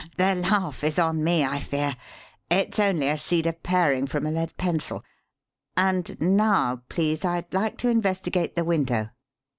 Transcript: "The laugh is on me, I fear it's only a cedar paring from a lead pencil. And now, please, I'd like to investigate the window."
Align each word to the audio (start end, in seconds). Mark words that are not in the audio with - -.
"The 0.17 0.33
laugh 0.33 0.83
is 0.83 0.97
on 0.97 1.23
me, 1.23 1.45
I 1.45 1.59
fear 1.59 1.95
it's 2.49 2.79
only 2.79 3.07
a 3.07 3.19
cedar 3.19 3.53
paring 3.53 4.07
from 4.07 4.25
a 4.25 4.31
lead 4.31 4.57
pencil. 4.57 5.03
And 5.77 6.19
now, 6.19 6.77
please, 6.89 7.23
I'd 7.23 7.53
like 7.53 7.77
to 7.77 7.89
investigate 7.89 8.55
the 8.55 8.65
window." 8.65 9.09